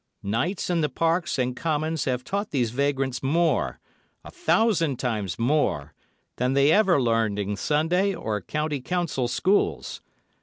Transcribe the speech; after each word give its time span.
Nights 0.23 0.71
in 0.71 0.81
the 0.81 0.89
parks 0.89 1.37
and 1.37 1.55
commons 1.55 2.05
have 2.05 2.23
taught 2.23 2.49
these 2.49 2.71
vagrants 2.71 3.21
more, 3.21 3.79
a 4.25 4.31
thousand 4.31 4.97
times 4.97 5.37
more, 5.37 5.93
than 6.37 6.53
they 6.53 6.71
ever 6.71 6.99
learned 6.99 7.37
in 7.37 7.55
Sunday 7.55 8.15
or 8.15 8.41
County 8.41 8.81
Council 8.81 9.27
Schools. 9.27 10.01